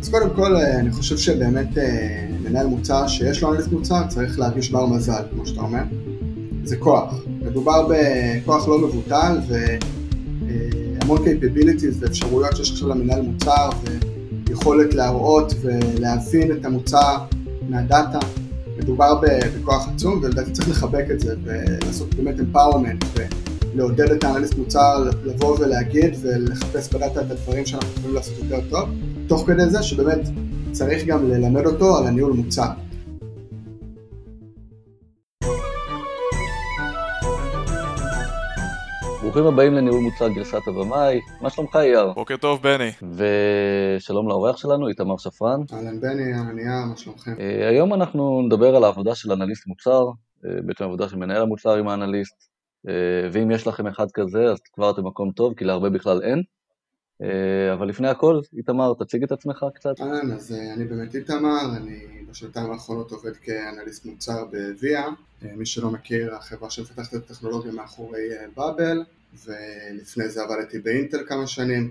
[0.00, 1.68] אז קודם כל, אני חושב שבאמת
[2.42, 5.82] מנהל מוצר שיש לו אנליסט מוצר צריך להרגיש בר מזל, כמו שאתה אומר.
[6.64, 7.14] זה כוח.
[7.42, 13.70] מדובר בכוח לא מבוטל והמון capabilities ואפשרויות שיש עכשיו למנהל מוצר
[14.48, 17.18] ויכולת להראות ולהבין את המוצר
[17.68, 18.18] מהדאטה.
[18.78, 23.20] מדובר בכוח עצום ולדעתי צריך לחבק את זה ולעשות באמת empowerment
[23.74, 28.88] ולעודד את האנליסט מוצר לבוא ולהגיד ולחפש בדאטה את הדברים שאנחנו יכולים לעשות יותר טוב,
[29.30, 30.20] תוך כדי זה שבאמת
[30.72, 32.70] צריך גם ללמד אותו על הניהול מוצר.
[39.22, 42.12] ברוכים הבאים לניהול מוצר גרסת הבמאי, מה שלומך אייר?
[42.12, 42.90] בוקר טוב בני.
[43.96, 45.60] ושלום לאורח שלנו, איתמר שפרן.
[45.72, 47.34] אהלן בני, אהלן אייר, מה שלומכם?
[47.40, 50.04] אה, היום אנחנו נדבר על העבודה של אנליסט מוצר,
[50.44, 52.48] אה, בעצם עבודה של מנהל המוצר עם האנליסט,
[52.88, 56.42] אה, ואם יש לכם אחד כזה אז כבר אתם מקום טוב, כי להרבה בכלל אין.
[57.72, 60.00] אבל לפני הכל, איתמר, תציג את עצמך קצת.
[60.00, 65.06] אהלן, אז אני באמת איתמר, אני בשנתיים האחרונות עובד כאנליסט מוצר בוויה.
[65.42, 69.02] מי שלא מכיר, החברה שמפתחת את הטכנולוגיה מאחורי באבל.
[69.44, 71.90] ולפני זה עבדתי באינטל כמה שנים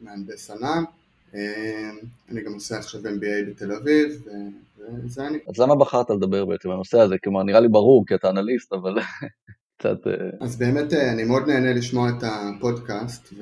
[0.00, 0.84] כמהנדס ענן.
[2.30, 4.28] אני גם עושה עכשיו MBA בתל אביב,
[5.04, 5.38] וזה אני.
[5.48, 7.14] אז למה בחרת לדבר בעצם בנושא הזה?
[7.24, 8.98] כלומר, נראה לי ברור, כי אתה אנליסט, אבל
[9.78, 10.06] קצת...
[10.06, 13.32] אה, אז באמת אה, אני מאוד נהנה לשמוע את הפודקאסט,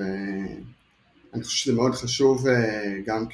[1.33, 3.27] ואני חושב שזה מאוד חשוב אה, גם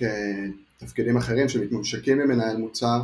[0.79, 3.03] כתפקידים אחרים שמתממשקים ממנהל מוצר,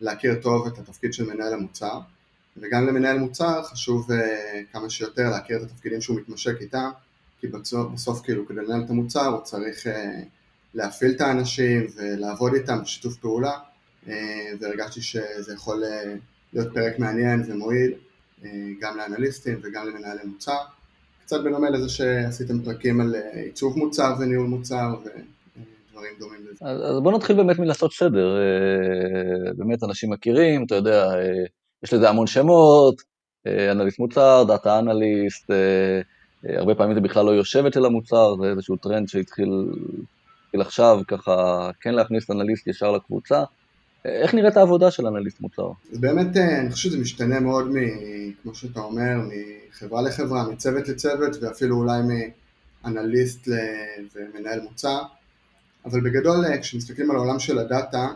[0.00, 2.00] להכיר טוב את התפקיד של מנהל המוצר.
[2.56, 4.14] וגם למנהל מוצר חשוב uh,
[4.72, 6.90] כמה שיותר להכיר את התפקידים שהוא מתמשק איתם,
[7.40, 9.90] כי בסוף, בסוף כאילו כדי לנהל את המוצר הוא צריך uh,
[10.74, 13.58] להפעיל את האנשים ולעבוד איתם בשיתוף פעולה,
[14.60, 15.82] והרגשתי שזה יכול
[16.52, 17.94] להיות פרק מעניין ומועיל
[18.80, 20.58] גם לאנליסטים וגם למנהלי מוצר.
[21.32, 26.64] קצת בדומה לזה שעשיתם פרקים על עיצוב מוצר וניהול מוצר ודברים דומים לזה.
[26.64, 28.36] אז בוא נתחיל באמת מלעשות סדר.
[29.56, 31.10] באמת אנשים מכירים, אתה יודע,
[31.82, 33.02] יש לזה המון שמות,
[33.46, 36.00] אה, אנליסט מוצר, data analyst, אה,
[36.46, 39.50] אה, הרבה פעמים זה בכלל לא יושב אצל המוצר, זה איזשהו טרנד שהתחיל
[40.54, 43.42] עכשיו ככה כן להכניס אנליסט ישר לקבוצה.
[44.04, 45.70] איך נראית העבודה של אנליסט מוצר?
[45.92, 47.74] אז באמת אני חושב שזה משתנה מאוד, מ,
[48.42, 49.20] כמו שאתה אומר,
[49.70, 52.02] מחברה לחברה, מצוות לצוות ואפילו אולי
[52.84, 53.48] מאנליסט
[54.14, 55.02] ומנהל מוצר,
[55.84, 58.08] אבל בגדול כשמסתכלים על העולם של הדאטה,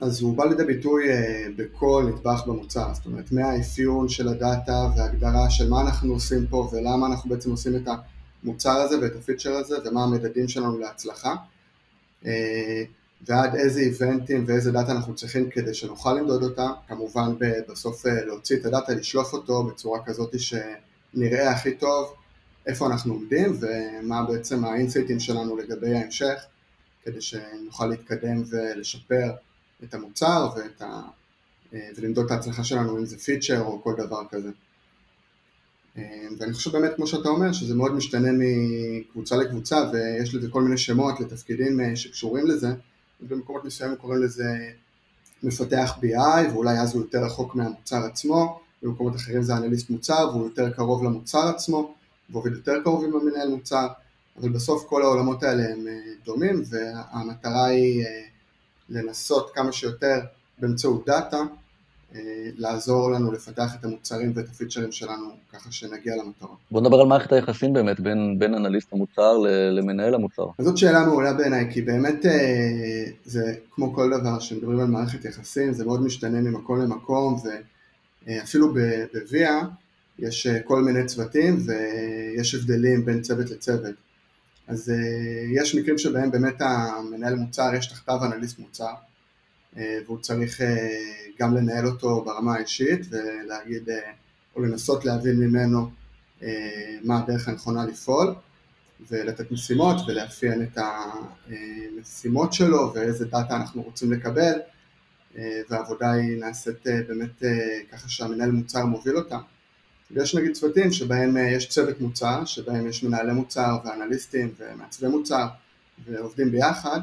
[0.00, 5.50] אז הוא בא לידי ביטוי אה, בכל נדבך במוצר, זאת אומרת מהאפיון של הדאטה והגדרה
[5.50, 7.88] של מה אנחנו עושים פה ולמה אנחנו בעצם עושים את
[8.44, 11.34] המוצר הזה ואת הפיצ'ר הזה ומה המדדים שלנו להצלחה.
[12.26, 12.82] אה,
[13.22, 17.32] ועד איזה event-ים ואיזה דאטה אנחנו צריכים כדי שנוכל למדוד אותה, כמובן
[17.68, 22.14] בסוף אה, להוציא את הדאטה, לשלוף אותו בצורה כזאת שנראה הכי טוב
[22.66, 26.44] איפה אנחנו עומדים ומה בעצם ה-insight-ים שלנו לגבי ההמשך
[27.04, 29.30] כדי שנוכל להתקדם ולשפר
[29.84, 31.02] את המוצר ואת ה...
[31.74, 34.50] אה, ולמדוד את ההצלחה שלנו אם זה פיצ'ר או כל דבר כזה.
[35.98, 40.62] אה, ואני חושב באמת כמו שאתה אומר שזה מאוד משתנה מקבוצה לקבוצה ויש לזה כל
[40.62, 42.68] מיני שמות לתפקידים שקשורים לזה
[43.20, 44.70] ובמקומות מסוימים קוראים לזה
[45.42, 48.60] מפתח BI ואולי אז הוא יותר רחוק מהמוצר עצמו.
[48.82, 51.94] במקומות אחרים זה אנליסט מוצר והוא יותר קרוב למוצר עצמו
[52.30, 53.86] ועובד יותר קרוב עם המנהל מוצר.
[54.40, 55.86] אבל בסוף כל העולמות האלה הם
[56.24, 58.04] דומים והמטרה היא
[58.88, 60.20] לנסות כמה שיותר
[60.58, 61.42] באמצעות דאטה אה,
[62.56, 66.48] לעזור לנו לפתח את המוצרים ואת הפיצ'רים שלנו ככה שנגיע למטרה.
[66.70, 69.32] בוא נדבר על מערכת היחסים באמת בין, בין אנליסט המוצר
[69.72, 70.46] למנהל המוצר.
[70.58, 75.24] אז זאת שאלה מעולה בעיניי, כי באמת אה, זה כמו כל דבר שמדברים על מערכת
[75.24, 77.40] יחסים, זה מאוד משתנה ממקום למקום
[78.26, 78.74] ואפילו
[79.14, 79.60] בוויה
[80.18, 83.94] יש אה, כל מיני צוותים ויש הבדלים בין צוות לצוות.
[84.68, 84.92] אז
[85.52, 88.92] יש מקרים שבהם באמת המנהל מוצר, יש תחתיו אנליסט מוצר,
[89.76, 90.64] והוא צריך uh,
[91.40, 93.92] גם לנהל אותו ברמה האישית ולהגיד, uh,
[94.56, 95.90] או לנסות להבין ממנו
[97.04, 98.34] מה הדרך הנכונה לפעול,
[99.10, 104.52] ולתת משימות ולאפיין את המשימות שלו ואיזה דאטה אנחנו רוצים לקבל,
[105.70, 107.42] והעבודה היא נעשית באמת
[107.92, 109.38] ככה שהמנהל מוצר מוביל אותה.
[110.10, 115.46] ויש נגיד צוותים שבהם אה, יש צוות מוצר, שבהם יש מנהלי מוצר ואנליסטים ומעצבי מוצר
[116.04, 117.00] ועובדים ביחד,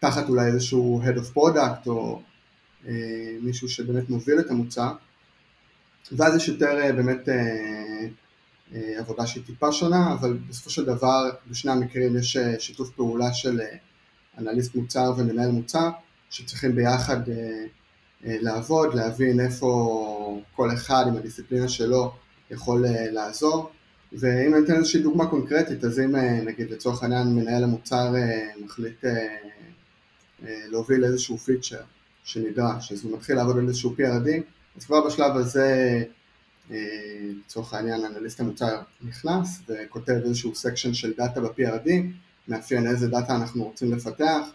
[0.00, 2.22] תחת אולי איזשהו Head of Product או
[2.88, 2.92] אה,
[3.42, 4.92] מישהו שבאמת מוביל את המוצר,
[6.12, 7.34] ואז יש יותר אה, באמת אה,
[8.74, 13.32] אה, עבודה שהיא טיפה שונה, אבל בסופו של דבר בשני המקרים יש אה, שיתוף פעולה
[13.34, 13.76] של אה,
[14.38, 15.90] אנליסט מוצר ומנהל מוצר,
[16.30, 17.34] שצריכים ביחד אה,
[18.24, 22.12] אה, לעבוד, להבין איפה כל אחד עם הדיסציפלינה שלו
[22.50, 23.70] יכול אה, לעזור.
[24.12, 28.48] ואם אני אתן איזושהי דוגמה קונקרטית, אז אם אה, נגיד לצורך העניין מנהל המוצר אה,
[28.64, 29.04] מחליט
[30.42, 31.80] להוביל איזשהו פיצ'ר
[32.24, 34.28] שנדרש, אז הוא מתחיל לעבוד על איזשהו PRD,
[34.76, 36.02] אז כבר בשלב הזה
[36.70, 41.90] לצורך העניין אנליסט המוצר נכנס וכותב איזשהו section של דאטה ב-PRD,
[42.48, 44.46] מאפיין איזה דאטה אנחנו רוצים לפתח,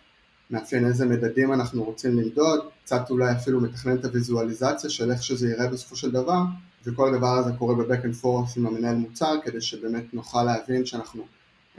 [0.51, 5.49] מאפיין איזה מדדים אנחנו רוצים למדוד, קצת אולי אפילו מתכנן את הוויזואליזציה של איך שזה
[5.49, 6.41] יראה בסופו של דבר,
[6.85, 11.25] וכל הדבר הזה קורה ב-back and forth עם המנהל מוצר, כדי שבאמת נוכל להבין שאנחנו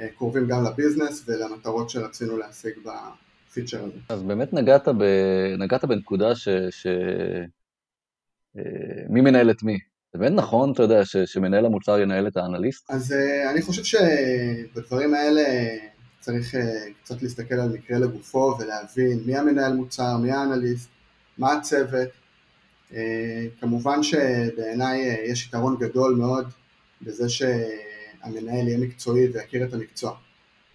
[0.01, 2.73] אה, קרובים גם לביזנס ולמטרות שרצינו להשיג
[3.57, 3.99] בפיצ'ר הזה.
[4.09, 5.03] אז באמת נגעת, ב,
[5.59, 6.49] נגעת בנקודה ש...
[6.71, 6.87] ש...
[8.59, 8.63] אה,
[9.09, 9.79] מי מנהל את מי?
[10.13, 12.91] זה באמת נכון, אתה יודע, ש, שמנהל המוצר ינהל את האנליסט?
[12.91, 15.43] אז uh, אני חושב שבדברים האלה
[16.21, 16.59] צריך uh,
[17.03, 20.89] קצת להסתכל על מקרה לגופו ולהבין מי המנהל מוצר, מי האנליסט,
[21.39, 22.09] מה הצוות.
[23.61, 26.49] כמובן שבעיניי יש יתרון גדול מאוד
[27.03, 30.17] בזה שהמנהל יהיה מקצועי ויכיר את המקצוע.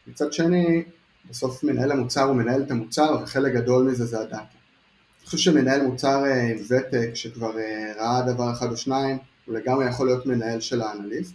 [0.08, 0.84] מצד שני,
[1.30, 4.38] בסוף מנהל המוצר הוא מנהל את המוצר וחלק גדול מזה זה הדאטה.
[4.38, 7.52] אני חושב שמנהל מוצר עם ותק שכבר
[7.98, 11.34] ראה דבר אחד או שניים, הוא לגמרי יכול להיות מנהל של האנליסט,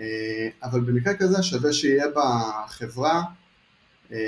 [0.00, 3.22] אה, אבל במקרה כזה שווה שיהיה בחברה
[4.12, 4.18] אה,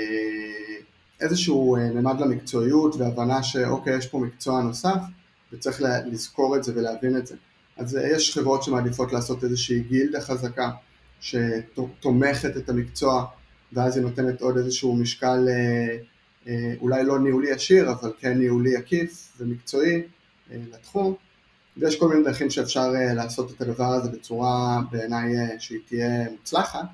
[1.21, 4.99] איזשהו אה, ממד למקצועיות והבנה שאוקיי, יש פה מקצוע נוסף
[5.51, 7.35] וצריך לזכור את זה ולהבין את זה.
[7.77, 10.71] אז יש חברות שמעדיפות לעשות איזושהי גילדה חזקה
[11.19, 13.25] שתומכת את המקצוע
[13.73, 15.47] ואז היא נותנת עוד איזשהו משקל
[16.79, 20.01] אולי לא ניהולי ישיר אבל כן ניהולי עקיף ומקצועי
[20.51, 21.15] לתחום
[21.79, 26.29] ויש כל מיני דרכים שאפשר אה, לעשות את הדבר הזה בצורה בעיניי אה, שהיא תהיה
[26.31, 26.85] מוצלחת,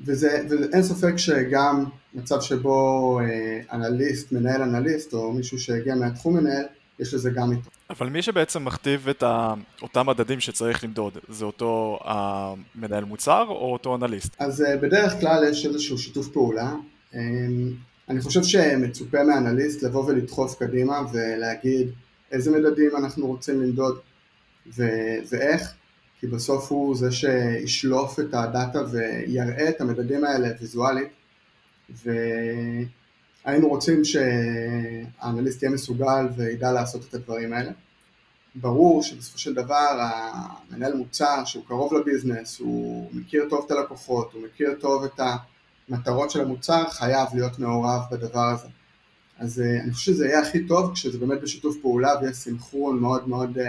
[0.00, 1.84] וזה, ואין ספק שגם
[2.14, 6.64] מצב שבו אה, אנליסט, מנהל אנליסט, או מישהו שהגיע מהתחום מנהל,
[6.98, 7.70] יש לזה גם איתו.
[7.90, 9.54] אבל מי שבעצם מכתיב את ה...
[9.82, 14.36] אותם מדדים שצריך למדוד, זה אותו המנהל מוצר או אותו אנליסט?
[14.38, 16.74] אז בדרך כלל יש איזשהו שיתוף פעולה.
[18.08, 21.90] אני חושב שמצופה מאנליסט לבוא ולדחוף קדימה ולהגיד
[22.32, 23.98] איזה מדדים אנחנו רוצים למדוד
[24.76, 25.72] ו- ואיך,
[26.20, 31.08] כי בסוף הוא זה שישלוף את הדאטה ויראה את המדדים האלה ויזואלית,
[33.46, 37.70] והיינו רוצים שהאנליסט יהיה מסוגל וידע לעשות את הדברים האלה.
[38.54, 40.10] ברור שבסופו של דבר
[40.70, 45.20] המנהל מוצר שהוא קרוב לביזנס, הוא מכיר טוב את הלקוחות, הוא מכיר טוב את
[45.88, 48.68] המטרות של המוצר, חייב להיות מעורב בדבר הזה.
[49.38, 53.28] אז uh, אני חושב שזה יהיה הכי טוב כשזה באמת בשיתוף פעולה ויש סינכרון מאוד
[53.28, 53.60] מאוד uh,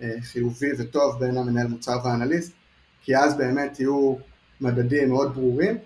[0.00, 2.52] uh, חיובי וטוב בין המנהל מוצר והאנליסט,
[3.02, 4.14] כי אז באמת יהיו
[4.60, 5.78] מדדים מאוד ברורים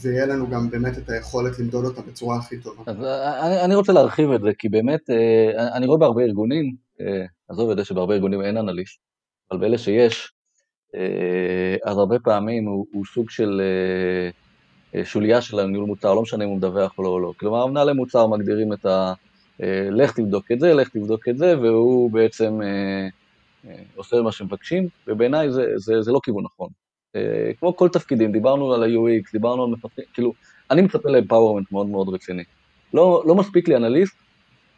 [0.00, 2.82] ויהיה לנו גם באמת את היכולת למדוד אותם בצורה הכי טובה.
[2.86, 2.96] אז
[3.42, 6.74] אני, אני רוצה להרחיב את זה, כי באמת uh, אני רואה בהרבה ארגונים,
[7.48, 8.98] עזוב את זה שבהרבה ארגונים אין אנליסט,
[9.50, 10.32] אבל באלה שיש,
[11.84, 13.60] אז הרבה פעמים הוא, הוא סוג של...
[14.94, 17.32] אה, שוליה של הניהול מוצר, לא משנה אם הוא מדווח או לא או לא.
[17.36, 19.12] כלומר, מנהלי מוצר מגדירים את ה...
[19.62, 23.08] אה, לך תבדוק את זה, לך תבדוק את זה, והוא בעצם אה,
[23.96, 26.68] עושה מה שמבקשים, ובעיניי זה, זה, זה לא כיוון נכון.
[27.58, 30.32] כמו כל תפקידים, דיברנו על ה-UX, דיברנו על מפתחים, כאילו,
[30.70, 32.44] אני מצפה ל-empowerment מאוד מאוד רציני.
[32.94, 34.14] לא, לא מספיק לי אנליסט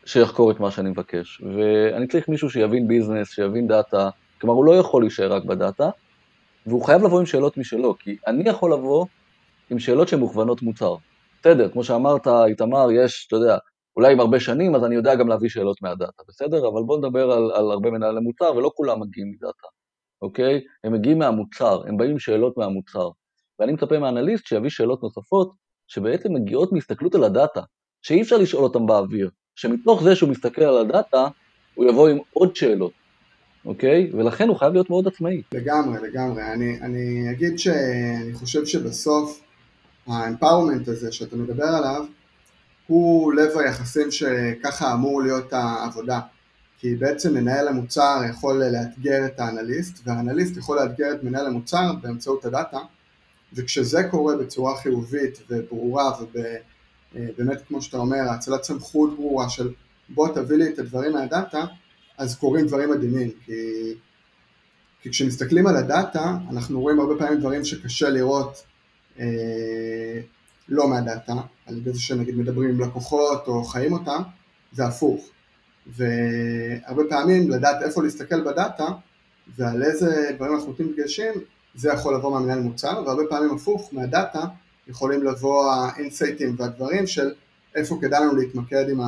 [0.04, 4.08] שיחקור את מה שאני מבקש, ואני צריך מישהו שיבין business, שיבין דאטה,
[4.40, 5.90] כלומר הוא לא יכול להישאר רק בדאטה,
[6.66, 9.06] והוא חייב לבוא עם שאלות משלו, כי אני יכול לבוא
[9.70, 10.94] עם שאלות שמוכוונות מוצר.
[11.40, 13.58] בסדר, כמו שאמרת, איתמר, יש, אתה יודע,
[13.96, 16.68] אולי עם הרבה שנים, אז אני יודע גם להביא שאלות מהדאטה, בסדר?
[16.68, 19.66] אבל בואו נדבר על, על הרבה מנהלי מוצר, ולא כולם מגיעים מדאטה,
[20.22, 20.60] אוקיי?
[20.84, 23.08] הם מגיעים מהמוצר, הם באים עם שאלות מהמוצר.
[23.58, 25.52] ואני מצפה מאנליסט שיביא שאלות נוספות,
[25.88, 27.60] שבעצם מגיעות מהסתכלות על הדאטה,
[28.02, 31.26] שאי אפשר לשאול אותם באוויר, שמתוך זה שהוא מסתכל על הדאטה,
[31.74, 32.92] הוא יבוא עם עוד שאלות,
[33.64, 34.10] אוקיי?
[34.12, 35.42] ולכן הוא חייב להיות מאוד עצמאי.
[35.52, 36.42] לגמרי, לגמרי.
[36.52, 39.40] אני, אני אגיד שאני חושב שבסוף
[40.06, 42.04] האמפאורמנט הזה שאתה מדבר עליו,
[42.86, 46.20] הוא לב היחסים שככה אמור להיות העבודה.
[46.84, 52.44] כי בעצם מנהל המוצר יכול לאתגר את האנליסט, והאנליסט יכול לאתגר את מנהל המוצר באמצעות
[52.44, 52.78] הדאטה,
[53.52, 56.12] וכשזה קורה בצורה חיובית וברורה
[57.14, 59.72] ובאמת כמו שאתה אומר, הצלת סמכות ברורה של
[60.08, 61.64] בוא תביא לי את הדברים מהדאטה,
[62.18, 63.52] אז קורים דברים מדהימים, כי,
[65.02, 68.64] כי כשמסתכלים על הדאטה, אנחנו רואים הרבה פעמים דברים שקשה לראות
[69.18, 70.20] אה,
[70.68, 71.34] לא מהדאטה,
[71.66, 74.22] על ידי זה שנגיד מדברים עם לקוחות או חיים אותם,
[74.72, 75.33] זה הפוך.
[75.86, 78.86] והרבה פעמים לדעת איפה להסתכל בדאטה
[79.56, 81.32] ועל איזה דברים אנחנו נותנים דגשים,
[81.74, 84.44] זה יכול לבוא מהמנהל מוצר, והרבה פעמים הפוך, מהדאטה
[84.88, 87.32] יכולים לבוא האינסייטים והדברים של
[87.74, 89.00] איפה כדאי לנו להתמקד עם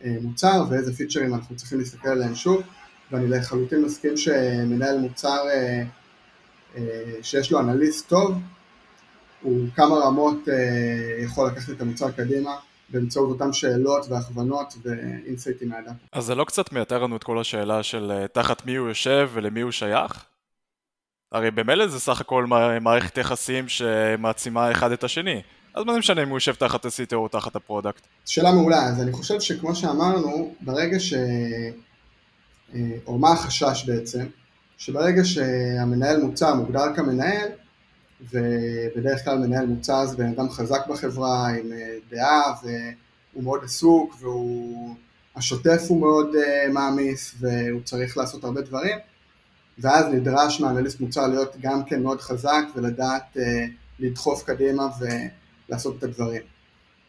[0.00, 2.62] המוצר ואיזה פיצ'רים אנחנו צריכים להסתכל עליהם שוב,
[3.10, 5.82] ואני לחלוטין מסכים שמנהל מוצר אה,
[6.76, 8.34] אה, שיש לו אנליסט טוב,
[9.42, 12.50] הוא כמה רמות אה, יכול לקחת את המוצר קדימה
[12.92, 15.92] באמצעות אותן שאלות והכוונות ואינסייטים מהדאטה.
[16.12, 19.30] אז זה לא קצת מייתר לנו את כל השאלה של אה, תחת מי הוא יושב
[19.32, 20.24] ולמי הוא שייך?
[21.32, 22.46] הרי במילא זה סך הכל
[22.80, 25.42] מערכת יחסים שמעצימה אחד את השני.
[25.74, 28.06] אז מה זה משנה אם הוא יושב תחת ה-CTO או תחת ה-product?
[28.26, 31.14] שאלה מעולה, אז אני חושב שכמו שאמרנו, ברגע ש...
[32.74, 34.26] אה, או מה החשש בעצם?
[34.78, 37.48] שברגע שהמנהל מוצר מוגדר כמנהל,
[38.30, 44.16] ובדרך כלל מנהל מוצר זה בן אדם חזק בחברה עם אה, דעה והוא מאוד עסוק
[44.20, 44.94] והוא...
[45.36, 48.98] השוטף הוא מאוד uh, מעמיס והוא צריך לעשות הרבה דברים
[49.78, 53.40] ואז נדרש מאנליסט מוצר להיות גם כן מאוד חזק ולדעת uh,
[53.98, 54.88] לדחוף קדימה
[55.68, 56.42] ולעשות את הדברים.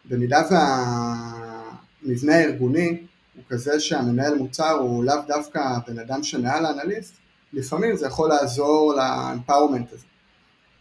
[0.05, 3.03] במידה והמבנה הארגוני
[3.35, 7.13] הוא כזה שהמנהל מוצר הוא לאו דווקא בן אדם שמעל האנליסט,
[7.53, 10.05] לפעמים זה יכול לעזור לאמפאורמנט הזה.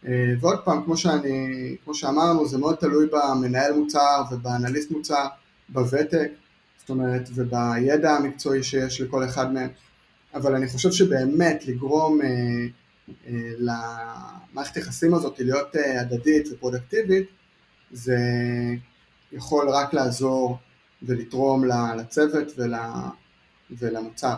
[0.07, 5.27] אה, ועוד פעם, כמו, שאני, כמו שאמרנו, זה מאוד תלוי במנהל מוצר ובאנליסט מוצר,
[5.69, 6.31] בוותק,
[6.79, 9.69] זאת אומרת, ובידע המקצועי שיש לכל אחד מהם,
[10.33, 12.27] אבל אני חושב שבאמת לגרום אה,
[13.27, 17.27] אה, למערכת היחסים הזאת להיות אה, הדדית ופרודקטיבית,
[17.91, 18.17] זה
[19.31, 20.57] יכול רק לעזור
[21.03, 21.63] ולתרום
[21.97, 22.73] לצוות ול,
[23.71, 24.35] ולמוצר.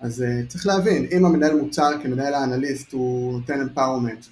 [0.00, 4.26] אז uh, צריך להבין, אם המנהל מוצר כמנהל האנליסט הוא נותן אמפאורמנט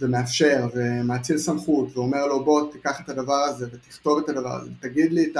[0.00, 5.12] ומאפשר ומאציל סמכות ואומר לו בוא תיקח את הדבר הזה ותכתוב את הדבר הזה ותגיד
[5.12, 5.36] לי את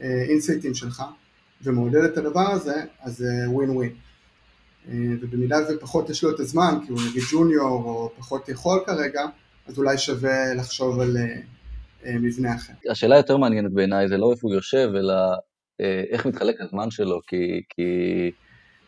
[0.00, 1.02] ה-insight-ים שלך
[1.62, 3.92] ומעודד את הדבר הזה, אז זה ווין ווין.
[4.92, 9.22] ובמידה ופחות יש לו את הזמן, כי הוא נגיד junior או פחות יכול כרגע,
[9.66, 12.72] אז אולי שווה לחשוב על uh, מבנה אחר.
[12.90, 17.20] השאלה היותר מעניינת בעיניי זה לא איפה הוא יושב, אלא uh, איך מתחלק הזמן שלו,
[17.26, 17.82] כי, כי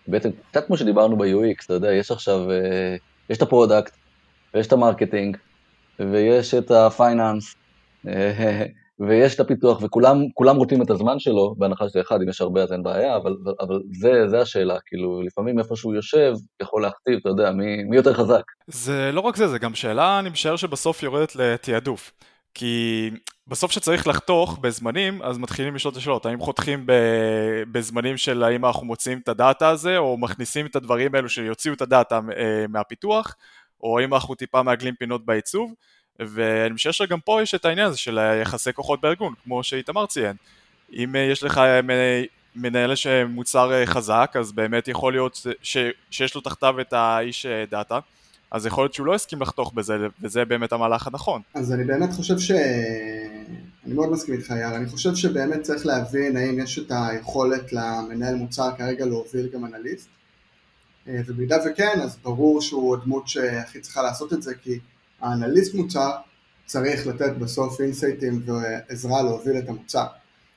[0.07, 2.41] בעצם קצת כמו שדיברנו ב-UX, אתה יודע, יש עכשיו,
[3.31, 3.97] יש את ה-product,
[4.55, 5.37] ויש את ה-marketing,
[5.99, 7.55] ויש את ה-finance,
[9.01, 12.73] ויש את הפיתוח, וכולם רוצים את הזמן שלו, בהנחה שזה אחד, אם יש הרבה אז
[12.73, 17.29] אין בעיה, אבל, אבל זה, זה השאלה, כאילו, לפעמים איפה שהוא יושב, יכול להכתיב, אתה
[17.29, 18.43] יודע, מי, מי יותר חזק.
[18.67, 22.13] זה לא רק זה, זה גם שאלה, אני משער שבסוף יורדת לתעדוף.
[22.55, 23.11] כי
[23.47, 26.87] בסוף שצריך לחתוך בזמנים, אז מתחילים לשאול את השאלות, האם חותכים
[27.73, 31.83] בזמנים של האם אנחנו מוציאים את הדאטה הזה, או מכניסים את הדברים האלו שיוציאו את
[31.83, 33.37] הדאטה אה, מהפיתוח,
[33.83, 35.75] או אם אנחנו טיפה מעגלים פינות בעיצוב,
[36.21, 40.37] ואני חושב שגם פה יש את העניין הזה של יחסי כוחות בארגון, כמו שאיתמר ציין.
[40.93, 41.81] אם אה, יש לך אה,
[42.57, 45.77] מנהל שמוצר אה, חזק, אז באמת יכול להיות ש,
[46.11, 47.99] שיש לו תחתיו את האיש דאטה,
[48.51, 51.43] אז יכול להיות שהוא לא הסכים לחתוך בזה, וזה באמת המהלך הנכון.
[51.55, 52.51] אז אני באמת חושב ש...
[53.87, 58.35] אני מאוד מסכים איתך יאללה, אני חושב שבאמת צריך להבין האם יש את היכולת למנהל
[58.35, 60.09] מוצר כרגע להוביל גם אנליסט,
[61.27, 64.79] ובמידה וכן, אז ברור שהוא הדמות שהכי צריכה לעשות את זה, כי
[65.21, 66.11] האנליסט מוצר
[66.67, 70.07] צריך לתת בסוף insight-ים ועזרה להוביל את המוצר.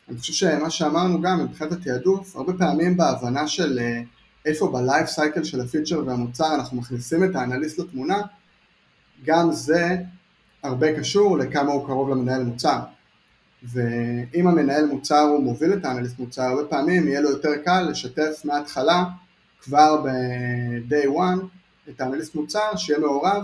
[0.10, 4.02] אני חושב שמה שאמרנו גם מבחינת התעדוף, הרבה פעמים בהבנה של אה,
[4.46, 8.22] איפה ב-life cycle של הפיצ'ר והמוצר אנחנו מכניסים את האנליסט לתמונה,
[9.26, 9.98] גם זה
[10.64, 12.80] הרבה קשור לכמה הוא קרוב למנהל מוצר.
[13.64, 18.42] ואם המנהל מוצר הוא מוביל את האנליסט מוצר, הרבה פעמים יהיה לו יותר קל לשתף
[18.44, 19.04] מההתחלה,
[19.64, 21.46] כבר ב-day one,
[21.90, 23.44] את האנליסט מוצר, שיהיה מעורב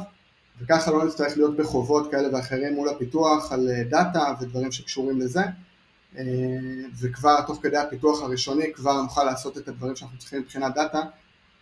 [0.61, 5.41] וככה לא נצטרך להיות בחובות כאלה ואחרים מול הפיתוח על אה, דאטה ודברים שקשורים לזה.
[6.17, 6.23] אה,
[6.99, 11.01] וכבר תוך כדי הפיתוח הראשוני כבר נוכל לעשות את הדברים שאנחנו צריכים מבחינת דאטה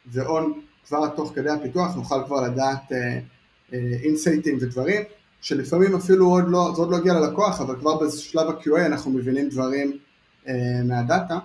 [0.05, 0.43] ועוד
[0.87, 2.91] כבר תוך כדי הפיתוח נוכל כבר לדעת
[4.03, 5.01] insight-ים אה, ודברים
[5.41, 9.49] שלפעמים אפילו עוד לא, זה עוד לא הגיע ללקוח אבל כבר בשלב ה-QA אנחנו מבינים
[9.49, 9.97] דברים
[10.85, 11.39] מהדאטה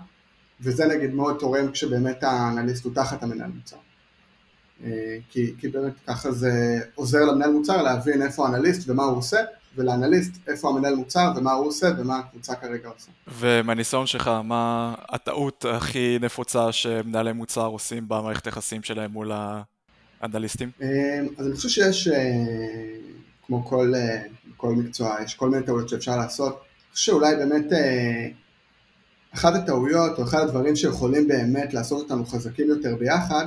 [0.62, 3.76] וזה נגיד מאוד תורם כשבאמת האנליסט הוא תחת המנהל מוצר.
[4.84, 9.38] אה, כי, כי באמת ככה זה עוזר למנהל מוצר להבין איפה האנליסט ומה הוא עושה,
[9.76, 13.10] ולאנליסט איפה המנהל מוצר ומה הוא עושה ומה הקבוצה כרגע עושה.
[13.38, 19.32] ומהניסיון שלך, מה הטעות הכי נפוצה שמנהלי מוצר עושים במערכת היחסים שלהם מול
[20.20, 20.70] האנליסטים?
[20.82, 20.88] אה,
[21.38, 22.14] אז אני חושב שיש, אה,
[23.46, 23.92] כמו כל,
[24.56, 26.52] כל מקצוע, יש כל מיני טעויות שאפשר לעשות.
[26.52, 27.66] אני חושב שאולי באמת
[29.34, 33.46] אחת הטעויות או אחד הדברים שיכולים באמת לעשות אותנו חזקים יותר ביחד,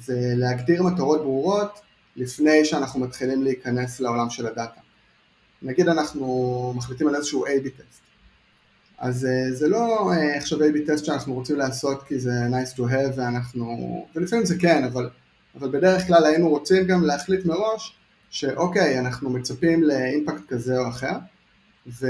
[0.00, 1.80] זה להגדיר מטרות ברורות
[2.16, 4.80] לפני שאנחנו מתחילים להיכנס לעולם של הדאטה.
[5.62, 8.00] נגיד אנחנו מחליטים על איזשהו A-B טסט.
[8.98, 12.80] אז אה, זה לא אה, עכשיו A-B טסט שאנחנו רוצים לעשות כי זה nice to
[12.80, 15.10] have ואנחנו, ולפעמים זה כן, אבל,
[15.54, 17.98] אבל בדרך כלל היינו רוצים גם להחליט מראש
[18.30, 21.14] שאוקיי, אנחנו מצפים לאימפקט כזה או אחר,
[21.86, 22.06] ו...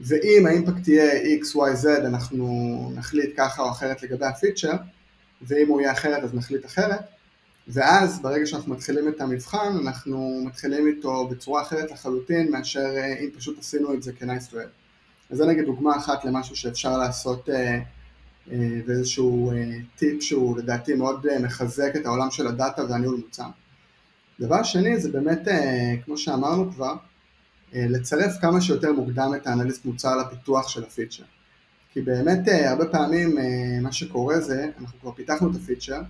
[0.00, 4.72] ואם האימפקט יהיה x, y, z, אנחנו נחליט ככה או אחרת לגבי הפיצ'ר,
[5.42, 7.00] ואם הוא יהיה אחרת אז נחליט אחרת,
[7.68, 13.28] ואז ברגע שאנחנו מתחילים את המבחן, אנחנו מתחילים איתו בצורה אחרת לחלוטין מאשר אה, אם
[13.36, 15.30] פשוט עשינו את זה כ-nice to have.
[15.30, 17.80] אז זה נגיד דוגמה אחת למשהו שאפשר לעשות אה,
[18.52, 19.52] אה, ואיזשהו
[19.96, 23.48] טיפ שהוא לדעתי מאוד מחזק את העולם של הדאטה והניהול מוצר.
[24.40, 25.48] דבר שני זה באמת,
[26.04, 26.94] כמו שאמרנו כבר,
[27.72, 31.22] לצרף כמה שיותר מוקדם את האנליסט מוצר לפיתוח של הפיצ'ר.
[31.92, 33.44] כי באמת אה, הרבה פעמים אה,
[33.82, 36.00] מה שקורה זה, אנחנו כבר פיתחנו את הפיצ'ר,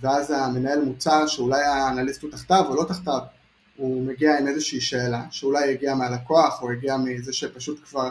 [0.00, 3.20] ואז המנהל מוצר שאולי האנליסט הוא תחתיו או לא תחתיו,
[3.76, 8.10] הוא מגיע עם איזושהי שאלה, שאולי הגיע מהלקוח או הגיע מזה שפשוט כבר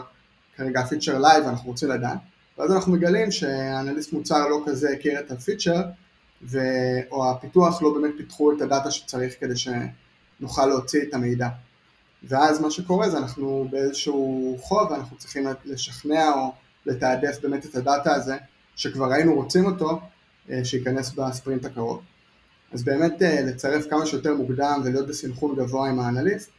[0.56, 2.18] כרגע הפיצ'ר live ואנחנו רוצים לדעת,
[2.58, 5.82] ואז אנחנו מגלים שהאנליסט מוצר לא כזה הכיר את הפיצ'ר,
[6.42, 6.58] ו...
[7.10, 11.48] או הפיתוח לא באמת פיתחו את הדאטה שצריך כדי שנוכל להוציא את המידע.
[12.28, 16.52] ואז מה שקורה זה אנחנו באיזשהו חוב ואנחנו צריכים לשכנע או
[16.86, 18.36] לתעדף באמת את הדאטה הזה,
[18.76, 20.00] שכבר היינו רוצים אותו,
[20.50, 22.02] אה, שייכנס בספרינט הקרוב.
[22.72, 26.50] אז באמת אה, לצרף כמה שיותר מוקדם ולהיות בסנכרון גבוה עם האנליסט,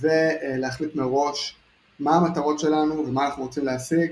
[0.00, 1.56] ולהחליט מראש
[2.00, 4.10] מה המטרות שלנו ומה אנחנו רוצים להשיג,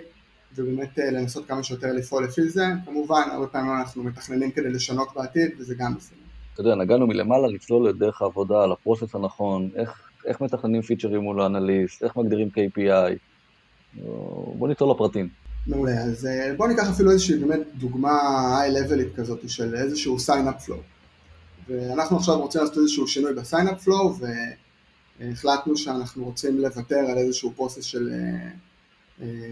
[0.57, 2.65] ובאמת אה, לנסות כמה שיותר לפעול לפי זה.
[2.85, 6.17] כמובן, הרבה פעמים אנחנו מתכננים כדי לשנות בעתיד, וזה גם בסדר.
[6.55, 11.41] אתה יודע, נגענו מלמעלה לצלול את דרך העבודה, לפרוסס הנכון, איך, איך מתכננים פיצ'רים מול
[11.41, 13.17] האנליסט, איך מגדירים KPI.
[14.59, 15.29] בוא נצלול לפרטים.
[15.67, 18.13] מעולה, אז אה, בואו ניקח אפילו איזושהי באמת דוגמה
[18.61, 20.81] היי-לבלית כזאת של איזשהו sign-up flow.
[21.69, 24.25] ואנחנו עכשיו רוצים לעשות איזשהו שינוי ב-sign-up flow
[25.21, 28.49] והחלטנו שאנחנו רוצים לוותר על איזשהו פרוסס של אה,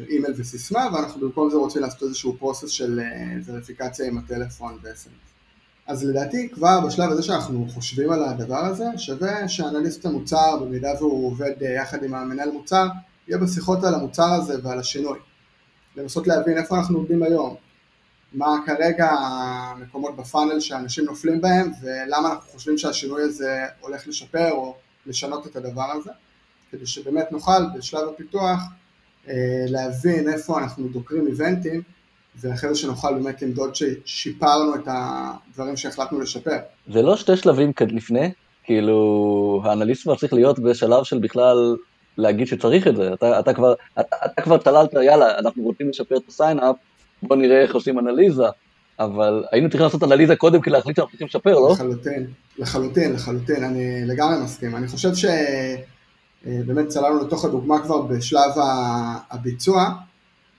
[0.09, 3.01] אימייל וסיסמה ואנחנו במקום זה רוצים לעשות איזשהו פרוסס של
[3.45, 5.38] וריפיקציה עם הטלפון ו-SMS.
[5.88, 11.26] אז לדעתי כבר בשלב הזה שאנחנו חושבים על הדבר הזה, שווה שאנליסט המוצר, במידה והוא
[11.26, 12.87] עובד אה, יחד עם המנהל מוצר,
[13.28, 15.18] יהיה בשיחות על המוצר הזה ועל השינוי.
[15.97, 17.54] לנסות להבין איפה אנחנו עובדים היום,
[18.33, 24.76] מה כרגע המקומות בפאנל שאנשים נופלים בהם ולמה אנחנו חושבים שהשינוי הזה הולך לשפר או
[25.07, 26.11] לשנות את הדבר הזה,
[26.71, 28.61] כדי שבאמת נוכל בשלב הפיתוח
[29.28, 29.35] אה,
[29.68, 31.83] להבין איפה אנחנו דוקרים איבנטים
[32.40, 36.56] ואחרי זה שנוכל באמת למדוד ששיפרנו את הדברים שהחלטנו לשפר.
[36.93, 38.32] זה לא שתי שלבים לפני?
[38.65, 41.76] כאילו, האנליסט כבר צריך להיות בשלב של בכלל
[42.19, 43.13] להגיד שצריך את זה.
[43.13, 46.76] אתה, אתה כבר, אתה, אתה כבר צללת, יאללה, אנחנו רוצים לשפר את ה sign up,
[47.23, 48.45] בוא נראה איך עושים אנליזה.
[48.99, 51.73] אבל היינו צריכים לעשות אנליזה קודם כדי להחליט שאנחנו צריכים לשפר, לא?
[51.73, 52.26] לחלוטין,
[52.58, 54.76] לחלוטין, לחלוטין, אני לגמרי מסכים.
[54.76, 58.50] אני חושב שבאמת אה, צללנו לתוך הדוגמה כבר בשלב
[59.30, 59.95] הביצוע,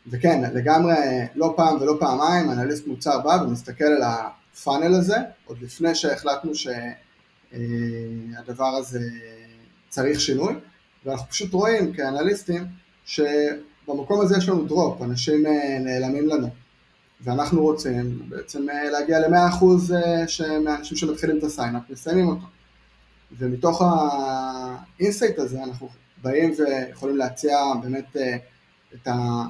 [0.10, 0.93] וכן, לגמרי,
[1.36, 6.52] לא פעם ולא פעמיים, אנליסט מוצר בא ומסתכל על הפאנל הזה, עוד לפני שהחלטנו
[7.52, 9.00] שהדבר הזה
[9.89, 10.54] צריך שינוי,
[11.06, 12.65] ואנחנו פשוט רואים כאנליסטים
[13.06, 15.43] שבמקום הזה יש לנו drop, אנשים
[15.80, 16.50] נעלמים לנו,
[17.22, 19.65] ואנחנו רוצים בעצם להגיע ל-100%
[20.63, 22.45] מהאנשים שמתחילים את ה sign up, מסיימים אותו.
[23.38, 25.89] ומתוך ה insight הזה אנחנו
[26.22, 28.17] באים ויכולים להציע באמת
[28.93, 29.43] את ה...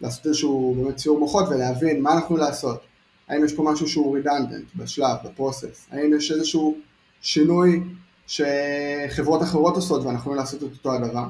[0.00, 2.80] לעשות איזשהו באמת סיעור מוחות ולהבין מה אנחנו לעשות.
[3.28, 5.86] האם יש פה משהו שהוא redundant בשלב, ב process?
[5.90, 6.76] האם יש איזשהו
[7.22, 7.82] שינוי
[8.26, 11.28] שחברות אחרות עושות ואנחנו יכולים לעשות את אותו הדבר?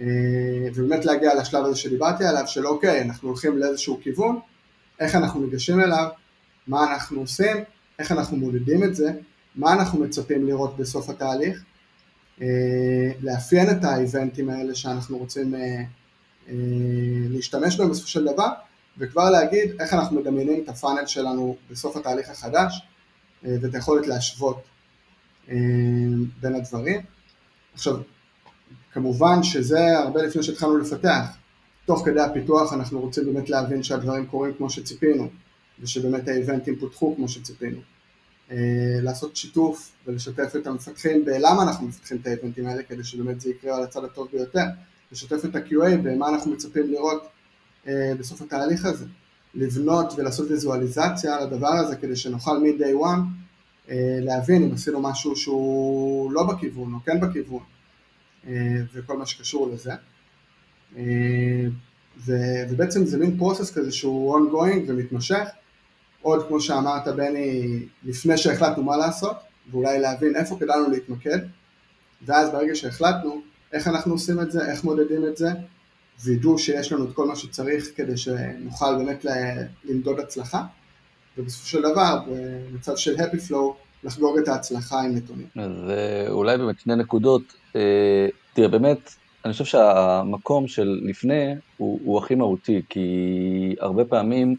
[0.00, 0.06] אה,
[0.74, 4.38] ובאמת להגיע לשלב הזה שדיברתי עליו, של אוקיי, אנחנו הולכים לאיזשהו כיוון,
[5.00, 6.08] איך אנחנו ניגשים אליו,
[6.66, 7.56] מה אנחנו עושים,
[7.98, 9.12] איך אנחנו מודדים את זה,
[9.56, 11.64] מה אנחנו מצפים לראות בסוף התהליך,
[12.42, 12.46] אה,
[13.22, 15.82] לאפיין את האיבנטים האלה שאנחנו רוצים אה,
[17.30, 18.48] להשתמש בהם בסופו של דבר,
[18.98, 22.82] וכבר להגיד איך אנחנו מדמיינים את הפאנל שלנו בסוף התהליך החדש,
[23.44, 24.62] אה, ואת היכולת להשוות
[25.48, 25.54] אה,
[26.40, 27.00] בין הדברים.
[27.74, 27.96] עכשיו,
[28.92, 31.26] כמובן שזה הרבה לפני שהתחלנו לפתח.
[31.86, 35.28] תוך כדי הפיתוח אנחנו רוצים באמת להבין שהדברים קורים כמו שציפינו,
[35.80, 37.78] ושבאמת האיבנטים פותחו כמו שציפינו.
[39.02, 43.76] לעשות שיתוף ולשתף את המפתחים בלמה אנחנו מפתחים את האיבנטים האלה, כדי שבאמת זה יקרה
[43.76, 44.64] על הצד הטוב ביותר.
[45.12, 47.28] לשתף את ה-QA במה אנחנו מצפים לראות
[47.86, 49.06] אה, בסוף התהליך הזה.
[49.54, 53.20] לבנות ולעשות ויזואליזציה לדבר הזה כדי שנוכל מ-day one
[53.90, 57.62] אה, להבין אם עשינו משהו שהוא לא בכיוון או כן בכיוון
[58.46, 58.52] אה,
[58.92, 59.92] וכל מה שקשור לזה.
[60.96, 61.66] אה,
[62.18, 62.32] ו,
[62.70, 65.48] ובעצם זה מין פרוסס כזה שהוא ongoing ומתמשך.
[66.22, 69.36] עוד כמו שאמרת בני, לפני שהחלטנו מה לעשות,
[69.70, 71.38] ואולי להבין איפה כדאי לנו להתמקד,
[72.22, 73.42] ואז ברגע שהחלטנו,
[73.74, 75.48] איך אנחנו עושים את זה, איך מודדים את זה,
[76.24, 79.26] וידוא שיש לנו את כל מה שצריך כדי שנוכל באמת
[79.84, 80.62] למדוד הצלחה,
[81.38, 85.46] ובסופו של דבר, במצב של happy flow, לחגוג את ההצלחה עם נתונים.
[85.56, 87.42] אז אה, אולי באמת שני נקודות.
[87.76, 94.56] אה, תראה, באמת, אני חושב שהמקום של לפני הוא, הוא הכי מהותי, כי הרבה פעמים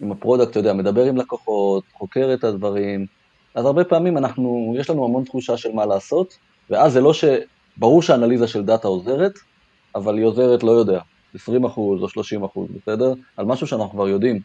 [0.00, 3.06] עם ה product, אתה יודע, מדבר עם לקוחות, חוקר את הדברים,
[3.54, 6.38] אז הרבה פעמים אנחנו, יש לנו המון תחושה של מה לעשות,
[6.70, 7.24] ואז זה לא ש...
[7.78, 9.32] ברור שהאנליזה של דאטה עוזרת,
[9.94, 11.00] אבל היא עוזרת, לא יודע,
[11.34, 13.12] 20 אחוז או 30 אחוז, בסדר?
[13.36, 14.40] על משהו שאנחנו כבר יודעים.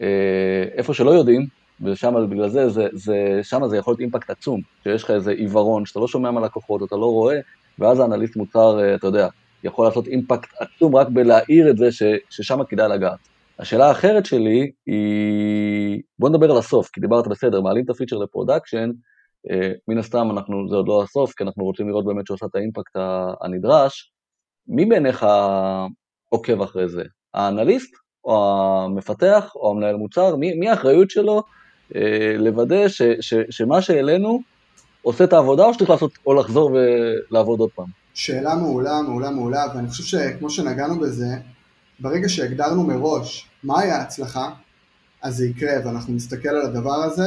[0.00, 1.46] אה, איפה שלא יודעים,
[1.80, 5.86] ושם בגלל זה, זה, זה, שם זה יכול להיות impact עצום, שיש לך איזה עיוורון,
[5.86, 7.38] שאתה לא שומע מהלקוחות, אתה לא רואה,
[7.78, 9.28] ואז האנליסט מוצר, אה, אתה יודע,
[9.64, 13.18] יכול לעשות impact עצום רק בלהעיר את זה ש, ששם כדאי לגעת.
[13.58, 18.24] השאלה האחרת שלי היא, בוא נדבר על הסוף, כי דיברת בסדר, מעלים את הפיצ'ר ל
[18.24, 18.90] production,
[19.88, 22.96] מן הסתם אנחנו, זה עוד לא הסוף, כי אנחנו רוצים לראות באמת שהוא את האימפקט
[23.40, 24.12] הנדרש.
[24.68, 25.26] מי בעיניך
[26.28, 27.02] עוקב אחרי זה?
[27.34, 30.36] האנליסט, או המפתח, או המנהל מוצר?
[30.36, 31.42] מי, מי האחריות שלו
[31.96, 34.40] אה, לוודא ש, ש, שמה שהעלינו
[35.02, 37.86] עושה את העבודה, או שצריך לעשות, או לחזור ולעבוד עוד פעם?
[38.14, 41.36] שאלה מעולה, מעולה, מעולה, ואני חושב שכמו שנגענו בזה,
[42.00, 44.50] ברגע שהגדרנו מראש מהי ההצלחה,
[45.22, 47.22] אז זה יקרה, ואנחנו נסתכל על הדבר הזה,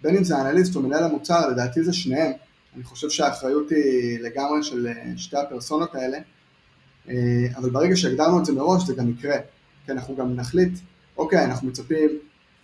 [0.00, 2.32] ובין אם זה אנליסט או מנהל המוצר, לדעתי זה שניהם.
[2.76, 6.18] אני חושב שהאחריות היא לגמרי של אה, שתי הפרסונות האלה,
[7.08, 7.14] אה,
[7.56, 9.36] אבל ברגע שהגדרנו את זה מראש זה גם יקרה,
[9.86, 10.78] כי אנחנו גם נחליט,
[11.16, 12.08] אוקיי, אנחנו מצפים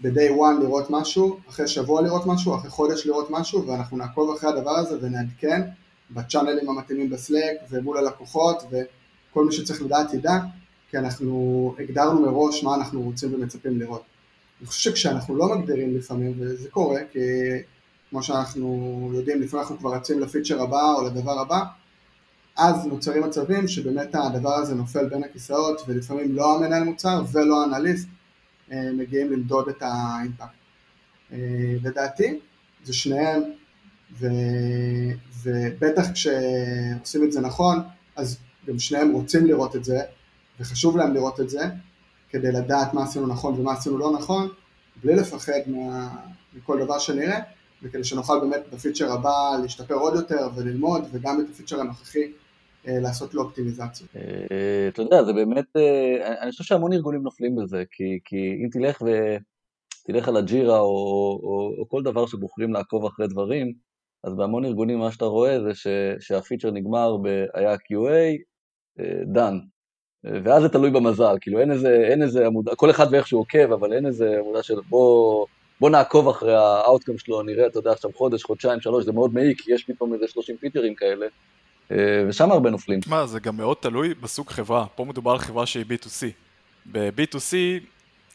[0.01, 4.51] ב-day one לראות משהו, אחרי שבוע לראות משהו, אחרי חודש לראות משהו, ואנחנו נעקוב אחרי
[4.51, 5.63] הדבר הזה ונעדכן
[6.11, 10.39] בצ'אנלים המתאימים בסלאק ומול הלקוחות, וכל מי שצריך לדעת ידע,
[10.91, 14.14] כי אנחנו הגדרנו מראש מה אנחנו רוצים ומצפים לראות.
[14.65, 17.19] אני חושב שכשאנחנו לא מגדירים לפעמים, וזה קורה, כי
[18.11, 21.65] כמו שאנחנו יודעים, לפעמים אנחנו כבר רצים לפיצ'ר הבא או לדבר הבא,
[22.57, 28.09] אז נוצרים מצבים שבאמת הדבר הזה נופל בין הכיסאות, ולפעמים לא המנהל מוצר ולא האנליסט
[28.73, 30.49] אה, מגיעים למדוד את האימפקט.
[31.33, 31.39] אה,
[31.83, 32.41] לדעתי,
[32.85, 33.43] זה שניהם,
[34.21, 34.27] ו...
[35.43, 37.79] ובטח כשעושים את זה נכון,
[38.17, 40.01] אז גם שניהם רוצים לראות את זה,
[40.61, 41.69] וחשוב להם לראות את זה,
[42.35, 44.49] כדי לדעת מה עשינו נכון ומה עשינו לא נכון,
[45.05, 46.09] בלי לפחד מה...
[46.57, 47.41] מכל דבר שנראה,
[47.83, 52.33] וכדי שנוכל באמת בפיצ'ר הבא להשתפר עוד יותר וללמוד, וגם את הפיצ'ר הנוכחי
[52.87, 54.07] אה, לעשות לו אופטימיזציה.
[54.17, 57.85] אה, אתה יודע, זה באמת, אה, אני חושב שהמון ארגונים נופלים בזה,
[58.25, 59.37] כי, אם תלך ו...
[60.07, 63.73] תלך על הג'ירה או, או, או כל דבר שבוחרים לעקוב אחרי דברים,
[64.25, 65.87] אז בהמון ארגונים מה שאתה רואה זה ש,
[66.21, 67.17] שהפיצ'ר נגמר
[67.55, 68.43] היה QA,
[69.35, 69.74] done.
[70.25, 73.73] ואז זה תלוי במזל, כאילו אין איזה, אין איזה עמודה, כל אחד ואיך שהוא עוקב,
[73.73, 75.47] אבל אין איזה עמודה של בוא,
[75.81, 79.35] בוא נעקוב אחרי ה outcome שלו, נראה, אתה יודע, עכשיו חודש, חודשיים, שלוש, זה מאוד
[79.35, 81.27] מעיק, יש פתאום איזה 30 פיצ'רים כאלה,
[81.91, 83.01] אה, ושם הרבה נופלים.
[83.01, 86.27] תשמע, זה גם מאוד תלוי בסוג חברה, פה מדובר על חברה שהיא B2C.
[86.93, 87.55] ב-B2C,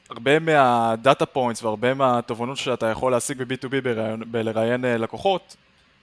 [0.10, 3.76] הרבה מה data points והרבה מהתובנות שאתה יכול להשיג ב-B2B
[4.32, 5.56] בלראיין אה, לקוחות,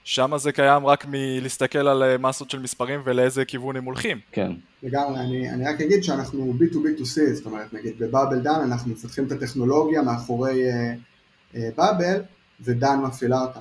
[0.09, 4.19] שם זה קיים רק מלהסתכל על אה, מסות של מספרים ולאיזה כיוון הם הולכים.
[4.33, 4.53] כן.
[4.83, 9.33] לגמרי, אני, אני רק אגיד שאנחנו B2B2C, זאת אומרת, נגיד בבאבל דן אנחנו מפתחים את
[9.33, 10.63] הטכנולוגיה מאחורי
[11.55, 12.23] באבל,
[12.61, 13.61] ודן מפעילה אותה.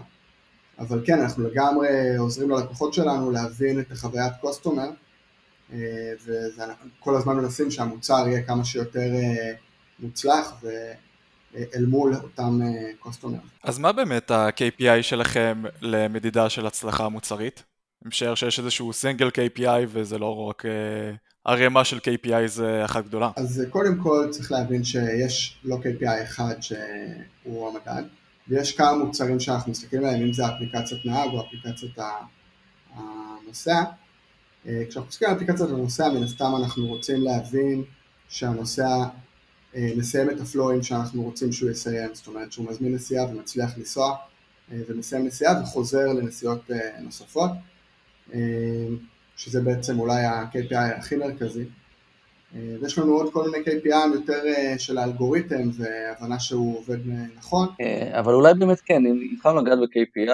[0.80, 4.90] אבל כן, אנחנו לגמרי עוזרים ללקוחות שלנו להבין את החוויית קוסטומר,
[5.74, 5.80] אה,
[6.26, 9.54] וכל הזמן מנסים שהמוצר יהיה כמה שיותר אה,
[10.00, 10.54] מוצלח
[11.56, 12.60] ואל מול אותם
[13.00, 13.38] קוסטומר.
[13.38, 17.63] אה, אז מה באמת ה-KPI שלכם למדידה של הצלחה מוצרית?
[18.02, 20.63] אני משער שיש איזשהו סינגל KPI וזה לא רק
[21.46, 23.32] ערימה של KPI זה אחת גדולה.
[23.36, 28.04] אז קודם כל צריך להבין שיש לא KPI אחד שהוא המדד.
[28.48, 31.98] ויש כמה מוצרים שאנחנו מסתכלים עליהם, אם זה אפליקציית נהג או אפליקציית
[32.96, 33.84] הנוסע.
[34.68, 37.84] אה, כשאנחנו מסתכלים על אפליקציית הנוסע, מן הסתם אנחנו רוצים להבין
[38.30, 39.06] שהנוסע
[39.76, 44.16] אה, מסיים את הפלואים שאנחנו רוצים שהוא יסיים, זאת אומרת שהוא מזמין נסיעה ומצליח לנסוע
[44.72, 47.52] אה, ומסיים נסיעה וחוזר לנסיעות נוספות,
[49.36, 51.66] שזה בעצם אולי ה-KPI הכי מרכזי.
[52.56, 56.98] אה, ויש לנו עוד כל מיני KPI יותר אה, של האלגוריתם והבנה שהוא עובד
[57.38, 57.68] נכון.
[57.82, 60.32] אה, אבל אולי באמת כן, אם התחלנו לגעת ב-KPI,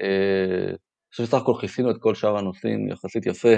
[0.00, 0.70] אני
[1.10, 3.54] חושב שסך הכל כיסינו את כל שאר הנושאים יחסית יפה.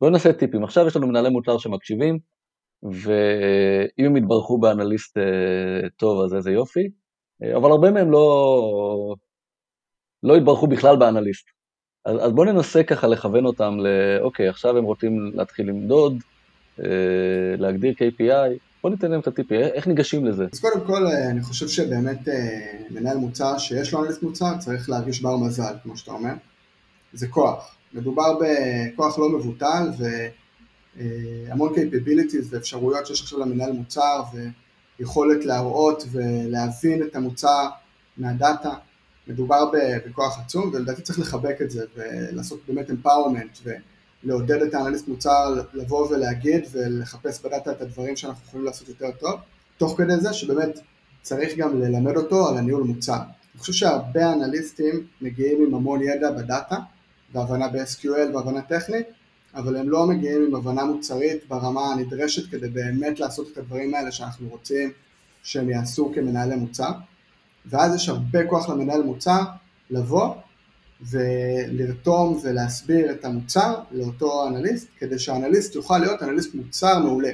[0.00, 2.18] בואו נעשה טיפים, עכשיו יש לנו מנהלי מוצר שמקשיבים,
[2.92, 5.18] ואם הם יתברכו באנליסט
[5.96, 6.88] טוב אז איזה יופי,
[7.56, 9.14] אבל הרבה מהם לא,
[10.22, 11.46] לא יתברכו בכלל באנליסט.
[12.04, 13.86] אז, אז בואו ננסה ככה לכוון אותם ל...
[14.20, 16.22] אוקיי, עכשיו הם רוצים להתחיל למדוד,
[16.80, 20.46] אה, להגדיר KPI, בוא ניתן להם את הטיפי, איך ניגשים לזה?
[20.52, 22.34] אז קודם כל אה, אני חושב שבאמת אה,
[22.90, 26.32] מנהל מוצר שיש לו אנליסט מוצר צריך להרגיש בר מזל, כמו שאתה אומר.
[27.12, 27.76] זה כוח.
[27.94, 29.90] מדובר בכוח לא מבוטל
[30.96, 34.22] והמון capabilities ואפשרויות שיש עכשיו למנהל מוצר
[34.98, 37.68] ויכולת להראות ולהבין את המוצר
[38.16, 38.74] מהדאטה.
[39.28, 39.70] מדובר
[40.06, 43.68] בכוח עצום ולדעתי צריך לחבק את זה ולעשות באמת empowerment
[44.24, 49.40] לעודד את האנליסט מוצר לבוא ולהגיד ולחפש בדאטה את הדברים שאנחנו יכולים לעשות יותר טוב,
[49.78, 50.78] תוך כדי זה שבאמת
[51.22, 53.18] צריך גם ללמד אותו על הניהול מוצר.
[53.54, 56.76] אני חושב שהרבה אנליסטים מגיעים עם המון ידע בדאטה,
[57.32, 59.06] והבנה ב-SQL והבנה טכנית,
[59.56, 64.12] אבל הם לא מגיעים עם הבנה מוצרית ברמה הנדרשת כדי באמת לעשות את הדברים האלה
[64.12, 64.92] שאנחנו רוצים
[65.42, 66.90] שהם יעשו כמנהלי מוצר.
[67.66, 69.42] ואז יש הרבה כוח למנהל מוצר
[69.90, 70.34] לבוא
[71.10, 77.30] ולרתום ולהסביר את המוצר לאותו אנליסט, כדי שהאנליסט יוכל להיות אנליסט מוצר מעולה.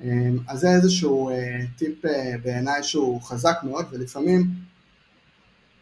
[0.00, 4.44] אמ, אז זה איזשהו אה, טיפ אה, בעיניי שהוא חזק מאוד, ולפעמים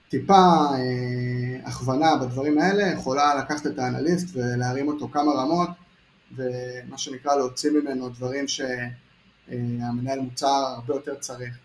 [0.09, 0.35] טיפה
[0.75, 5.69] אה, הכוונה בדברים האלה יכולה לקחת את האנליסט ולהרים אותו כמה רמות,
[6.37, 11.59] ומה שנקרא להוציא ממנו דברים שהמנהל מוצר הרבה יותר צריך.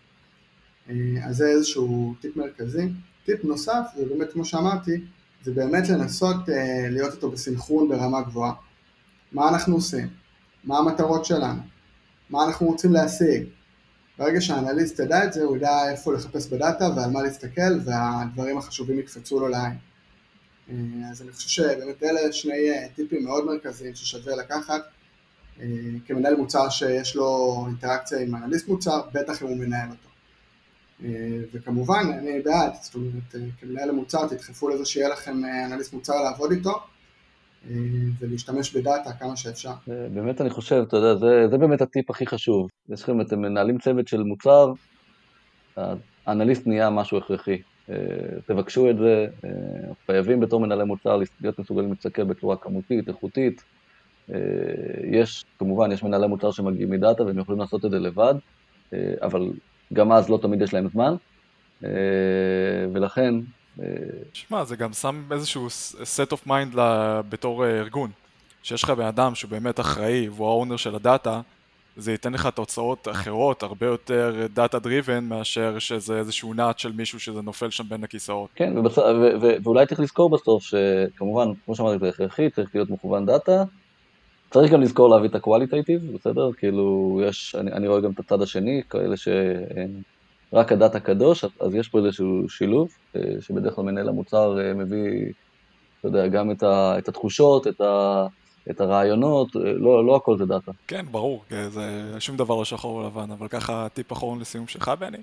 [1.24, 2.88] אז זה איזשהו טיפ מרכזי.
[3.24, 5.04] טיפ נוסף, זה באמת כמו שאמרתי,
[5.44, 6.36] זה באמת לנסות
[6.90, 8.52] להיות איתו בסנכרון ברמה גבוהה.
[9.32, 10.08] מה אנחנו עושים?
[10.64, 11.62] מה המטרות שלנו?
[12.30, 13.44] מה אנחנו רוצים להשיג.
[14.18, 18.98] ברגע שהאנליסט ידע את זה, הוא ידע איפה לחפש בדאטה ועל מה להסתכל, והדברים החשובים
[18.98, 19.76] יקפצו לו לעין.
[20.70, 20.74] אה,
[21.10, 24.82] אז אני חושב שבאמת אלה שני אה, טיפים מאוד מרכזיים ששווה לקחת.
[25.60, 25.66] אה,
[26.06, 30.08] כמנהל מוצר שיש לו אינטראקציה עם אנליסט מוצר, בטח אם הוא מנהל אותו.
[31.52, 36.80] וכמובן, אני בעד, זאת אומרת, כמנהל המוצר תדחפו לזה שיהיה לכם אנליסט מוצר לעבוד איתו,
[38.18, 39.72] ולהשתמש בדאטה כמה שאפשר.
[39.86, 42.70] באמת אני חושב, אתה יודע, זה, זה באמת הטיפ הכי חשוב.
[42.88, 44.72] יש לכם, אתם מנהלים צוות של מוצר,
[46.26, 47.58] האנליסט נהיה משהו הכרחי.
[47.90, 47.96] אה,
[48.46, 49.50] תבקשו את זה, אה,
[50.06, 53.64] חייבים בתור מנהלי מוצר להיות מסוגלים להסתכל בצורה כמותית, איכותית.
[55.10, 58.34] יש, כמובן, יש מנהלי מוצר שמגיעים מדאטה והם יכולים לעשות את זה לבד,
[59.22, 59.50] אבל
[59.92, 61.14] גם אז לא תמיד יש להם זמן,
[62.92, 63.34] ולכן
[64.32, 66.76] שמע, זה גם שם איזשהו set of mind
[67.28, 68.10] בתור אה, ארגון.
[68.62, 71.40] שיש לך בן אדם שהוא באמת אחראי והוא ה owner של הדאטה,
[71.96, 77.20] זה ייתן לך תוצאות אחרות, הרבה יותר data driven, מאשר שזה איזשהו נאט של מישהו
[77.20, 78.50] שזה נופל שם בין הכיסאות.
[78.54, 78.98] כן, ובס...
[78.98, 79.02] ו-
[79.40, 83.64] ו- ואולי צריך לזכור בסוף שכמובן, כמו שאמרתי, זה הכרחי, צריך להיות מכוון דאטה.
[84.50, 86.52] צריך גם לזכור להביא את ה qualitative, בסדר?
[86.52, 89.28] כאילו, יש, אני, אני רואה גם את הצד השני, כאלה ש...
[90.52, 95.32] רק הדאטה קדוש, אז יש פה איזשהו שילוב, אה, שבדרך כלל מנהל המוצר אה, מביא,
[96.00, 98.26] אתה יודע, גם את, ה, את התחושות, את, ה,
[98.70, 100.72] את הרעיונות, אה, לא, לא הכל זה דאטה.
[100.86, 105.18] כן, ברור, זה שום דבר לא שחור ולבן, אבל ככה טיפ אחרון לסיום שלך, בני.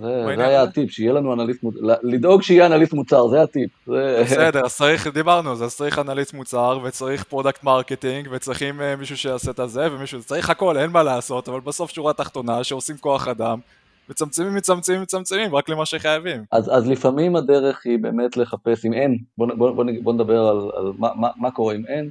[0.00, 3.70] זה, זה היה הטיפ, שיהיה לנו אנליסט מוצר, לדאוג שיהיה אנליסט מוצר, זה הטיפ.
[3.86, 4.20] זה...
[4.24, 9.16] בסדר, אז צריך, דיברנו על זה, אז צריך אנליסט מוצר, וצריך product marketing, וצריכים מישהו
[9.16, 13.28] שיעשה את הזה, ומישהו, צריך הכל, אין מה לעשות, אבל בסוף שורה תחתונה, שעושים כוח
[13.28, 13.58] אדם,
[14.08, 16.44] מצמצמים, מצמצמים, מצמצמים, רק למה שחייבים.
[16.52, 20.70] אז, אז לפעמים הדרך היא באמת לחפש אם אין, בוא, בוא, בוא, בוא נדבר על,
[20.76, 22.10] על מה, מה, מה קורה אם אין,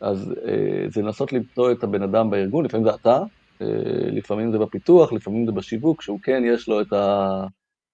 [0.00, 3.22] אז אה, זה לנסות למצוא את הבן אדם בארגון, לפעמים זה אתה,
[3.62, 3.66] אה,
[4.12, 7.46] לפעמים זה בפיתוח, לפעמים זה בשיווק, שהוא כן יש לו את ה...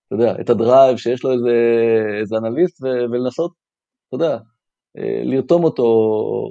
[0.06, 1.56] אתה יודע, את הדרייב, שיש לו איזה,
[2.20, 3.52] איזה אנליסט, ו, ולנסות,
[4.08, 4.38] אתה יודע,
[4.98, 5.82] אה, לרתום אותו,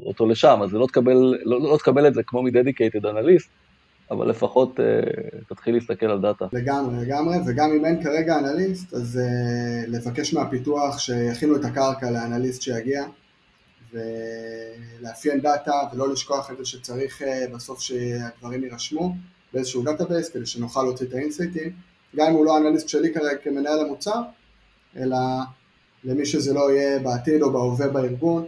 [0.06, 3.50] אותו לשם, אז לא תקבל, לא, לא תקבל את זה כמו מדדיקייטד אנליסט,
[4.12, 6.46] אבל לפחות אה, תתחיל להסתכל על דאטה.
[6.54, 12.62] לגמרי, לגמרי, וגם אם אין כרגע אנליסט, אז אה, לבקש מהפיתוח שיכינו את הקרקע לאנליסט
[12.62, 13.06] שיגיע,
[13.94, 19.16] ולאפיין דאטה, ולא לשכוח את זה שצריך אה, בסוף שהדברים יירשמו
[19.54, 21.72] באיזשהו database, כדי שנוכל להוציא את ה insight ים,
[22.16, 24.22] גם אם הוא לא אנליסט שלי כרגע כמנהל המוצר,
[24.96, 25.18] אלא
[26.04, 28.46] למי שזה לא יהיה בעתיד או בהווה בארגון,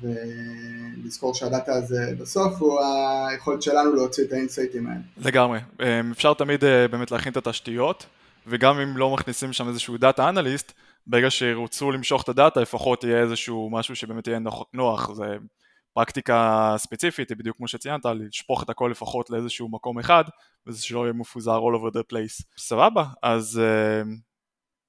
[0.00, 2.80] ולזכור שהדאטה הזה בסוף הוא
[3.30, 5.00] היכולת שלנו להוציא את האינסייטים האלה.
[5.16, 8.06] לגמרי, אמ, אפשר תמיד אה, באמת להכין את התשתיות,
[8.46, 10.72] וגם אם לא מכניסים שם איזשהו דאטה אנליסט,
[11.06, 14.38] ברגע שירצו למשוך את הדאטה, לפחות יהיה איזשהו משהו שבאמת יהיה
[14.74, 15.36] נוח, זה
[15.94, 20.24] פרקטיקה ספציפית, היא בדיוק כמו שציינת, לשפוך את הכל לפחות לאיזשהו מקום אחד,
[20.66, 22.44] וזה שלא יהיה מפוזר all over the place.
[22.58, 24.16] סבבה, אז אמ,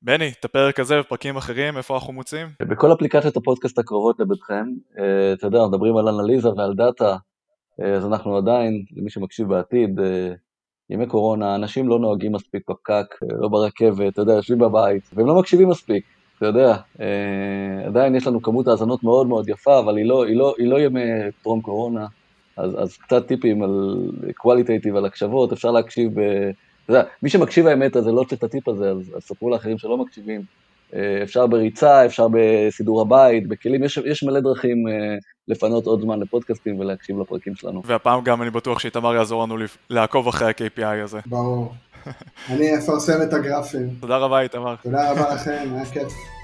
[0.06, 2.48] בני, את הפרק הזה ופרקים אחרים, איפה אנחנו מוצאים?
[2.62, 4.66] בכל אפליקציות הפודקאסט הקרובות לביתכם,
[5.00, 7.16] אה, אתה יודע, מדברים על אנליזה ועל דאטה,
[7.82, 10.34] אה, אז אנחנו עדיין, למי שמקשיב בעתיד, אה,
[10.90, 13.06] ימי קורונה, אנשים לא נוהגים מספיק בפקק,
[13.40, 16.06] לא ברכבת, אתה יודע, יושבים בבית, והם לא מקשיבים מספיק,
[16.38, 16.78] אתה יודע,
[17.86, 20.80] עדיין יש לנו כמות האזנות מאוד מאוד יפה, אבל היא לא, היא לא, היא לא
[20.80, 21.02] ימי
[21.44, 22.08] טרום קורונה,
[22.58, 23.96] אז, אז קצת טיפים על
[24.38, 26.12] qualitative, על הקשבות, אפשר להקשיב
[26.86, 29.50] אתה יודע, מי שמקשיב האמת, אז זה לא צריך את הטיפ הזה, אז, אז ספרו
[29.50, 30.42] לאחרים שלא מקשיבים.
[30.94, 34.94] אה, אפשר בריצה, אפשר בסידור הבית, בכלים, יש, יש מלא דרכים אה,
[35.48, 37.82] לפנות עוד זמן לפודקאסטים ולהקשיב לפרקים שלנו.
[37.86, 39.58] והפעם גם אני בטוח שאיתמר יעזור לנו
[39.90, 41.20] לעקוב אחרי ה-KPI הזה.
[41.26, 41.74] ברור.
[42.50, 43.90] אני אפרסם את הגרפים.
[44.00, 44.76] תודה רבה איתמר.
[44.84, 46.35] תודה רבה לכם, היה כיף.